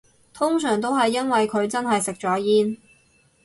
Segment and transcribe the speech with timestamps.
[0.33, 2.77] 通常都係因為佢真係食咗煙